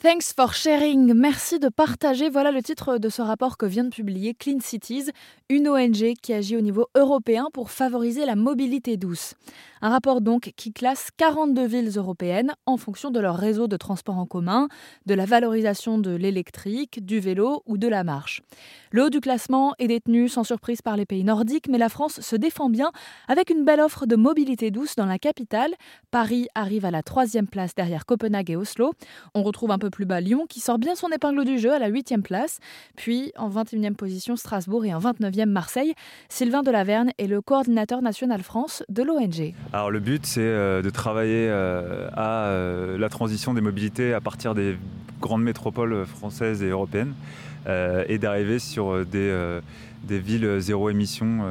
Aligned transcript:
Thanks 0.00 0.32
for 0.32 0.54
sharing. 0.54 1.12
Merci 1.12 1.58
de 1.58 1.68
partager. 1.68 2.30
Voilà 2.30 2.52
le 2.52 2.62
titre 2.62 2.98
de 2.98 3.08
ce 3.08 3.20
rapport 3.20 3.56
que 3.56 3.66
vient 3.66 3.82
de 3.82 3.88
publier 3.88 4.32
Clean 4.32 4.60
Cities, 4.60 5.10
une 5.48 5.68
ONG 5.68 6.14
qui 6.22 6.32
agit 6.32 6.56
au 6.56 6.60
niveau 6.60 6.86
européen 6.94 7.48
pour 7.52 7.72
favoriser 7.72 8.24
la 8.24 8.36
mobilité 8.36 8.96
douce. 8.96 9.34
Un 9.82 9.90
rapport 9.90 10.20
donc 10.20 10.52
qui 10.56 10.72
classe 10.72 11.08
42 11.16 11.66
villes 11.66 11.92
européennes 11.96 12.54
en 12.66 12.76
fonction 12.76 13.10
de 13.10 13.18
leur 13.18 13.36
réseau 13.36 13.66
de 13.66 13.76
transport 13.76 14.18
en 14.18 14.26
commun, 14.26 14.68
de 15.06 15.14
la 15.14 15.24
valorisation 15.24 15.98
de 15.98 16.10
l'électrique, 16.10 17.04
du 17.04 17.18
vélo 17.18 17.64
ou 17.66 17.76
de 17.76 17.88
la 17.88 18.04
marche. 18.04 18.42
Le 18.92 19.04
haut 19.04 19.10
du 19.10 19.20
classement 19.20 19.74
est 19.80 19.88
détenu 19.88 20.28
sans 20.28 20.44
surprise 20.44 20.80
par 20.80 20.96
les 20.96 21.06
pays 21.06 21.24
nordiques, 21.24 21.68
mais 21.68 21.78
la 21.78 21.88
France 21.88 22.20
se 22.20 22.36
défend 22.36 22.70
bien 22.70 22.92
avec 23.26 23.50
une 23.50 23.64
belle 23.64 23.80
offre 23.80 24.06
de 24.06 24.14
mobilité 24.14 24.70
douce 24.70 24.94
dans 24.94 25.06
la 25.06 25.18
capitale. 25.18 25.74
Paris 26.12 26.46
arrive 26.54 26.84
à 26.84 26.92
la 26.92 27.02
troisième 27.02 27.48
place 27.48 27.74
derrière 27.74 28.06
Copenhague 28.06 28.50
et 28.50 28.56
Oslo. 28.56 28.92
On 29.34 29.42
retrouve 29.42 29.72
un 29.72 29.78
peu 29.78 29.87
plus 29.90 30.04
bas 30.04 30.20
Lyon 30.20 30.46
qui 30.48 30.60
sort 30.60 30.78
bien 30.78 30.94
son 30.94 31.08
épingle 31.08 31.44
du 31.44 31.58
jeu 31.58 31.72
à 31.72 31.78
la 31.78 31.90
8e 31.90 32.22
place. 32.22 32.58
Puis 32.96 33.32
en 33.36 33.50
21e 33.50 33.94
position 33.94 34.36
Strasbourg 34.36 34.84
et 34.84 34.94
en 34.94 35.00
29e 35.00 35.46
Marseille. 35.46 35.94
Sylvain 36.28 36.62
Delaverne 36.62 37.10
est 37.18 37.26
le 37.26 37.40
coordinateur 37.40 38.02
national 38.02 38.42
France 38.42 38.82
de 38.88 39.02
l'ONG. 39.02 39.54
Alors 39.72 39.90
le 39.90 40.00
but 40.00 40.26
c'est 40.26 40.40
euh, 40.40 40.82
de 40.82 40.90
travailler 40.90 41.48
euh, 41.48 42.08
à 42.12 42.46
euh, 42.46 42.98
la 42.98 43.08
transition 43.08 43.54
des 43.54 43.60
mobilités 43.60 44.12
à 44.14 44.20
partir 44.20 44.54
des 44.54 44.76
grandes 45.20 45.42
métropoles 45.42 46.06
françaises 46.06 46.62
et 46.62 46.68
européennes 46.68 47.14
et 48.08 48.16
d'arriver 48.16 48.58
sur 48.60 49.04
des 49.04 49.60
villes 50.08 50.58
zéro 50.60 50.88
émission 50.88 51.44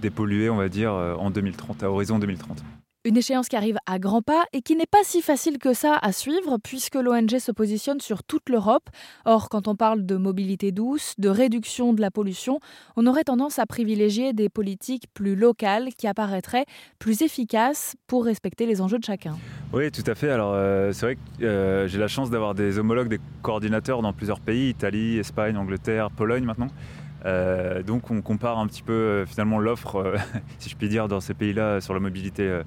dépolluées 0.00 0.50
on 0.50 0.56
va 0.56 0.68
dire 0.68 0.92
en 0.92 1.30
2030, 1.30 1.82
à 1.82 1.90
horizon 1.90 2.20
2030. 2.20 2.62
Une 3.06 3.16
échéance 3.16 3.48
qui 3.48 3.54
arrive 3.54 3.76
à 3.86 4.00
grands 4.00 4.20
pas 4.20 4.46
et 4.52 4.62
qui 4.62 4.74
n'est 4.74 4.84
pas 4.84 5.04
si 5.04 5.22
facile 5.22 5.58
que 5.58 5.74
ça 5.74 5.96
à 6.02 6.10
suivre 6.10 6.58
puisque 6.60 6.96
l'ONG 6.96 7.38
se 7.38 7.52
positionne 7.52 8.00
sur 8.00 8.24
toute 8.24 8.50
l'Europe. 8.50 8.90
Or, 9.24 9.48
quand 9.48 9.68
on 9.68 9.76
parle 9.76 10.04
de 10.04 10.16
mobilité 10.16 10.72
douce, 10.72 11.14
de 11.16 11.28
réduction 11.28 11.92
de 11.92 12.00
la 12.00 12.10
pollution, 12.10 12.58
on 12.96 13.06
aurait 13.06 13.22
tendance 13.22 13.60
à 13.60 13.66
privilégier 13.66 14.32
des 14.32 14.48
politiques 14.48 15.04
plus 15.14 15.36
locales 15.36 15.90
qui 15.96 16.08
apparaîtraient 16.08 16.64
plus 16.98 17.22
efficaces 17.22 17.94
pour 18.08 18.24
respecter 18.24 18.66
les 18.66 18.80
enjeux 18.80 18.98
de 18.98 19.04
chacun. 19.04 19.36
Oui, 19.72 19.92
tout 19.92 20.02
à 20.04 20.16
fait. 20.16 20.30
Alors, 20.30 20.54
euh, 20.54 20.90
c'est 20.90 21.06
vrai 21.06 21.14
que 21.14 21.44
euh, 21.44 21.86
j'ai 21.86 21.98
la 21.98 22.08
chance 22.08 22.28
d'avoir 22.28 22.56
des 22.56 22.76
homologues, 22.80 23.08
des 23.08 23.20
coordinateurs 23.40 24.02
dans 24.02 24.12
plusieurs 24.12 24.40
pays, 24.40 24.70
Italie, 24.70 25.18
Espagne, 25.18 25.56
Angleterre, 25.56 26.10
Pologne 26.10 26.42
maintenant. 26.42 26.70
Euh, 27.24 27.82
donc 27.82 28.10
on 28.10 28.20
compare 28.20 28.58
un 28.58 28.66
petit 28.66 28.82
peu 28.82 28.92
euh, 28.92 29.26
finalement 29.26 29.58
l'offre, 29.58 29.96
euh, 29.96 30.16
si 30.58 30.68
je 30.68 30.76
puis 30.76 30.88
dire, 30.88 31.08
dans 31.08 31.20
ces 31.20 31.34
pays-là 31.34 31.80
sur 31.80 31.94
la 31.94 32.00
mobilité 32.00 32.60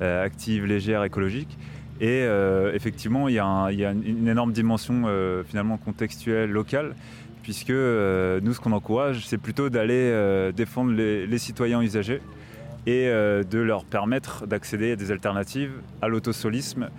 active, 0.00 0.64
légère, 0.64 1.02
écologique. 1.02 1.58
Et 2.00 2.24
effectivement, 2.72 3.26
il 3.26 3.34
y, 3.34 3.40
a, 3.40 3.68
une 3.72 4.28
énorme 4.28 4.52
dimension 4.52 5.06
finalement 5.44 5.76
contextuelle, 5.76 6.50
locale, 6.50 6.94
puisque 7.42 7.70
nous, 7.70 8.54
ce 8.54 8.60
qu'on 8.60 8.70
encourage, 8.70 9.26
c'est 9.26 9.38
plutôt 9.38 9.70
d'aller 9.70 10.52
défendre 10.54 10.92
les, 10.92 11.38
citoyens 11.38 11.82
usagers 11.82 12.22
et 12.86 13.06
de 13.08 13.58
leur 13.58 13.84
permettre 13.84 14.46
d'accéder 14.46 14.92
à 14.92 14.96
des 14.96 15.10
alternatives 15.10 15.72
à 16.00 16.06
l'autosolisme 16.06 16.90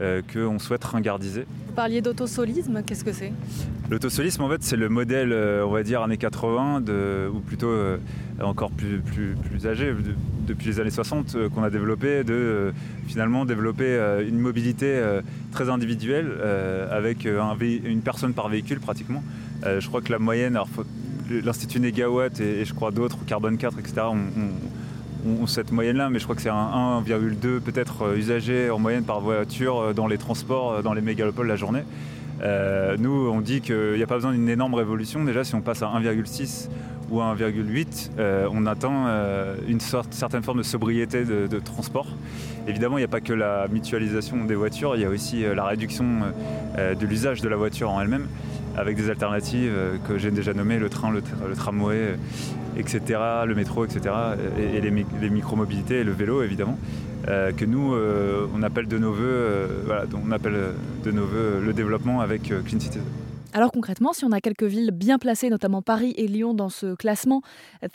euh, 0.00 0.22
qu'on 0.32 0.60
souhaite 0.60 0.84
ringardiser. 0.84 1.44
Vous 1.66 1.72
parliez 1.74 2.00
d'autosolisme, 2.00 2.82
qu'est-ce 2.86 3.02
que 3.02 3.12
c'est? 3.12 3.32
L'autosolisme, 3.90 4.42
en 4.42 4.48
fait, 4.48 4.62
c'est 4.62 4.76
le 4.76 4.88
modèle, 4.88 5.32
euh, 5.32 5.66
on 5.66 5.70
va 5.70 5.82
dire, 5.82 6.02
années 6.02 6.16
80, 6.16 6.84
ou 7.32 7.40
plutôt 7.40 7.66
euh, 7.66 7.98
encore 8.40 8.70
plus, 8.70 9.00
plus, 9.00 9.66
âgé, 9.66 9.92
depuis 10.46 10.66
les 10.66 10.78
années 10.78 10.90
60, 10.90 11.48
qu'on 11.52 11.64
a 11.64 11.70
développé, 11.70 12.22
de 12.22 12.72
finalement 13.08 13.44
développer 13.44 13.98
une 14.28 14.38
mobilité 14.38 15.02
très 15.50 15.68
individuelle, 15.68 16.30
avec 16.90 17.24
une 17.24 18.00
personne 18.00 18.34
par 18.34 18.48
véhicule 18.48 18.78
pratiquement. 18.78 19.22
je 19.64 19.86
crois 19.88 20.00
que 20.00 20.12
la 20.12 20.20
moyenne, 20.20 20.58
l'Institut 21.28 21.80
Negawatt 21.80 22.38
et, 22.40 22.64
je 22.64 22.72
crois 22.72 22.92
d'autres, 22.92 23.18
Carbone 23.26 23.58
4, 23.58 23.78
etc., 23.80 24.02
cette 25.46 25.72
moyenne-là, 25.72 26.10
mais 26.10 26.18
je 26.18 26.24
crois 26.24 26.36
que 26.36 26.42
c'est 26.42 26.48
un 26.48 27.02
1,2 27.02 27.60
peut-être 27.60 28.02
euh, 28.02 28.16
usagers 28.16 28.70
en 28.70 28.78
moyenne 28.78 29.04
par 29.04 29.20
voiture 29.20 29.78
euh, 29.78 29.92
dans 29.92 30.06
les 30.06 30.18
transports, 30.18 30.72
euh, 30.72 30.82
dans 30.82 30.92
les 30.92 31.00
mégalopoles 31.00 31.48
la 31.48 31.56
journée. 31.56 31.82
Nous, 32.98 33.30
on 33.30 33.40
dit 33.40 33.60
qu'il 33.60 33.94
n'y 33.94 34.02
a 34.02 34.06
pas 34.06 34.16
besoin 34.16 34.32
d'une 34.32 34.48
énorme 34.48 34.74
révolution. 34.74 35.24
Déjà, 35.24 35.44
si 35.44 35.54
on 35.54 35.60
passe 35.60 35.82
à 35.82 35.86
1,6 35.86 36.68
ou 37.10 37.20
à 37.20 37.34
1,8, 37.34 38.10
on 38.50 38.66
atteint 38.66 39.54
une 39.66 39.80
sorte, 39.80 40.12
certaine 40.12 40.42
forme 40.42 40.58
de 40.58 40.62
sobriété 40.62 41.24
de, 41.24 41.58
transport. 41.58 42.06
Évidemment, 42.66 42.98
il 42.98 43.00
n'y 43.00 43.06
a 43.06 43.08
pas 43.08 43.20
que 43.20 43.32
la 43.32 43.66
mutualisation 43.68 44.44
des 44.44 44.54
voitures, 44.54 44.94
il 44.94 45.02
y 45.02 45.04
a 45.04 45.08
aussi 45.08 45.42
la 45.42 45.64
réduction 45.64 46.04
de 46.76 47.06
l'usage 47.06 47.40
de 47.40 47.48
la 47.48 47.56
voiture 47.56 47.90
en 47.90 48.00
elle-même 48.00 48.26
avec 48.78 48.96
des 48.96 49.10
alternatives 49.10 49.72
euh, 49.74 49.96
que 50.06 50.18
j'ai 50.18 50.30
déjà 50.30 50.54
nommées, 50.54 50.78
le 50.78 50.88
train, 50.88 51.10
le, 51.10 51.22
tramway, 51.54 51.96
euh, 51.96 52.16
etc., 52.76 53.20
le 53.46 53.54
métro, 53.54 53.84
etc., 53.84 54.14
et, 54.58 54.80
les, 54.80 55.06
les 55.20 55.30
micromobilités 55.30 56.00
et 56.00 56.04
le 56.04 56.12
vélo, 56.12 56.42
évidemment, 56.42 56.78
euh, 57.28 57.52
que 57.52 57.64
nous, 57.64 57.94
on 58.54 58.62
appelle 58.62 58.86
de 58.86 58.96
nos 58.98 59.12
voeux, 59.12 59.68
on 60.14 60.30
appelle 60.30 60.56
de 61.04 61.10
nos 61.10 61.24
voeux 61.24 61.60
le 61.64 61.72
développement 61.72 62.20
avec 62.28 62.42
Clean 62.42 62.78
Cities. 62.80 62.98
Alors 63.54 63.72
concrètement, 63.72 64.12
si 64.12 64.26
on 64.26 64.32
a 64.32 64.42
quelques 64.42 64.64
villes 64.64 64.90
bien 64.90 65.18
placées, 65.18 65.48
notamment 65.48 65.80
Paris 65.80 66.12
et 66.18 66.28
Lyon 66.28 66.52
dans 66.52 66.68
ce 66.68 66.94
classement, 66.94 67.40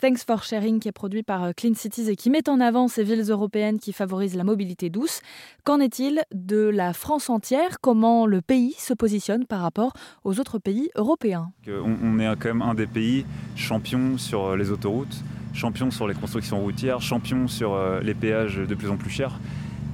Thanks 0.00 0.18
for 0.26 0.42
Sharing 0.42 0.80
qui 0.80 0.88
est 0.88 0.92
produit 0.92 1.22
par 1.22 1.44
euh, 1.44 1.52
Clean 1.56 1.74
Cities 1.74 2.10
et 2.10 2.16
qui 2.16 2.28
met 2.28 2.48
en 2.48 2.58
avant 2.58 2.88
ces 2.88 3.04
villes 3.04 3.30
européennes 3.30 3.78
qui 3.78 3.92
favorisent 3.92 4.34
la 4.34 4.42
mobilité 4.42 4.90
douce, 4.90 5.20
qu'en 5.62 5.78
est-il 5.78 6.22
de 6.34 6.58
la 6.58 6.92
France 6.92 7.30
entière? 7.30 7.78
Comment 7.80 8.26
le 8.26 8.40
pays 8.40 8.74
se 8.78 8.94
positionne 8.94 9.46
par 9.46 9.60
rapport 9.60 9.92
aux 10.24 10.40
autres 10.40 10.58
pays 10.58 10.90
européens? 10.96 11.52
On, 11.68 12.18
est 12.18 12.26
quand 12.36 12.48
même 12.48 12.62
un 12.62 12.74
des 12.74 12.88
pays 12.88 13.24
champions 13.54 14.18
sur 14.18 14.46
euh, 14.46 14.56
les 14.56 14.72
autoroutes, 14.72 15.22
champions 15.52 15.92
sur 15.92 16.08
les 16.08 16.14
constructions 16.14 16.60
routières, 16.60 17.00
champions 17.00 17.46
sur 17.46 17.74
euh, 17.74 18.00
les 18.00 18.14
péages 18.14 18.56
de 18.56 18.74
plus 18.74 18.90
en 18.90 18.96
plus 18.96 19.10
chers. 19.10 19.38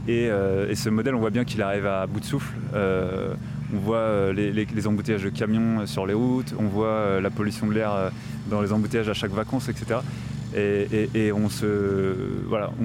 Et, 0.09 0.29
ce 0.75 0.89
modèle, 0.89 1.15
on 1.15 1.21
voit 1.21 1.31
bien 1.31 1.45
qu'il 1.45 1.63
arrive 1.63 1.87
à 1.87 2.05
bout 2.07 2.19
de 2.19 2.25
souffle. 2.25 2.57
On 3.73 3.79
voit 3.79 3.97
euh, 3.99 4.33
les, 4.33 4.87
embouteillages 4.87 5.23
de 5.23 5.29
camions 5.29 5.81
euh, 5.81 5.87
sur 5.87 6.07
les 6.07 6.15
routes, 6.15 6.55
on 6.59 6.65
voit 6.65 6.87
euh, 6.87 7.21
la 7.21 7.31
pollution 7.31 7.67
de 7.67 7.75
l'air 7.75 8.11
dans 8.49 8.61
les 8.61 8.73
embouteillages 8.73 9.09
à 9.09 9.15
chaque 9.15 9.31
vacances, 9.31 9.69
etc. 9.69 10.01
Et, 10.57 11.31
on, 11.33 11.49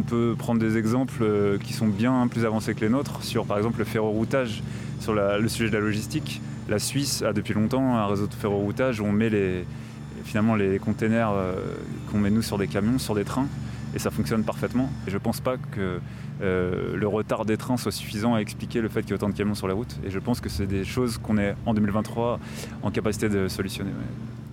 peut 0.03 0.35
prendre 0.37 0.59
des 0.59 0.77
exemples 0.77 1.23
qui 1.63 1.73
sont 1.73 1.87
bien 1.87 2.27
plus 2.27 2.45
avancés 2.45 2.75
que 2.75 2.81
les 2.81 2.89
nôtres 2.89 3.23
sur 3.23 3.45
par 3.45 3.57
exemple 3.57 3.79
le 3.79 3.85
ferroroutage, 3.85 4.61
sur 4.99 5.13
le 5.13 5.47
sujet 5.47 5.69
de 5.69 5.75
la 5.75 5.81
logistique. 5.81 6.41
La 6.69 6.77
Suisse 6.77 7.23
a 7.23 7.33
depuis 7.33 7.55
longtemps 7.55 7.95
un 7.95 8.05
réseau 8.05 8.27
de 8.27 8.33
ferroroutage 8.33 8.99
où 8.99 9.05
on 9.05 9.11
met 9.11 9.31
finalement 10.23 10.55
les 10.55 10.77
containers 10.77 11.33
qu'on 12.11 12.19
met 12.19 12.29
nous 12.29 12.43
sur 12.43 12.59
des 12.59 12.67
camions, 12.67 12.99
sur 12.99 13.15
des 13.15 13.23
trains, 13.23 13.47
et 13.95 13.99
ça 13.99 14.11
fonctionne 14.11 14.43
parfaitement. 14.43 14.89
Et 15.07 15.11
je 15.11 15.17
pense 15.17 15.39
pas 15.39 15.57
que 15.57 15.99
euh, 16.41 16.95
le 16.95 17.07
retard 17.07 17.45
des 17.45 17.57
trains 17.57 17.77
soit 17.77 17.91
suffisant 17.91 18.35
à 18.35 18.39
expliquer 18.39 18.81
le 18.81 18.89
fait 18.89 19.01
qu'il 19.01 19.11
y 19.11 19.13
ait 19.13 19.15
autant 19.15 19.29
de 19.29 19.35
camions 19.35 19.55
sur 19.55 19.67
la 19.67 19.73
route. 19.73 19.95
Et 20.05 20.11
je 20.11 20.19
pense 20.19 20.41
que 20.41 20.49
c'est 20.49 20.67
des 20.67 20.83
choses 20.83 21.17
qu'on 21.17 21.37
est 21.37 21.55
en 21.65 21.73
2023 21.73 22.39
en 22.83 22.91
capacité 22.91 23.29
de 23.29 23.47
solutionner. 23.47 23.91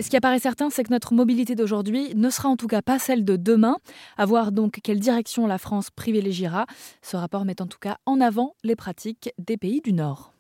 Ce 0.01 0.09
qui 0.09 0.17
apparaît 0.17 0.39
certain, 0.39 0.71
c'est 0.71 0.85
que 0.85 0.91
notre 0.91 1.13
mobilité 1.13 1.55
d'aujourd'hui 1.55 2.15
ne 2.15 2.31
sera 2.31 2.49
en 2.49 2.57
tout 2.57 2.67
cas 2.67 2.83
pas 2.83 2.99
celle 2.99 3.25
de 3.25 3.37
demain. 3.37 3.77
À 4.17 4.27
voir 4.27 4.53
donc 4.53 4.81
quelle 4.83 5.01
direction 5.01 5.47
la 5.47 5.59
France 5.59 5.91
privilégiera. 5.91 6.67
Ce 7.03 7.17
rapport 7.17 7.45
met 7.45 7.61
en 7.61 7.67
tout 7.67 7.79
cas 7.79 7.99
en 8.07 8.21
avant 8.21 8.55
les 8.65 8.77
pratiques 8.77 9.31
des 9.39 9.57
pays 9.57 9.81
du 9.81 9.93
Nord. 9.93 10.32